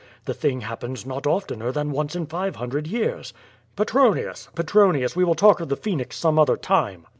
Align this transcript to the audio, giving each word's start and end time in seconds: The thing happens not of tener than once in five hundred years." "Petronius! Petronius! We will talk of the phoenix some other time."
The 0.25 0.33
thing 0.33 0.61
happens 0.61 1.05
not 1.05 1.27
of 1.27 1.45
tener 1.45 1.71
than 1.71 1.91
once 1.91 2.15
in 2.15 2.25
five 2.25 2.55
hundred 2.55 2.87
years." 2.87 3.33
"Petronius! 3.75 4.49
Petronius! 4.55 5.15
We 5.15 5.23
will 5.23 5.35
talk 5.35 5.59
of 5.59 5.69
the 5.69 5.77
phoenix 5.77 6.15
some 6.17 6.39
other 6.39 6.57
time." 6.57 7.05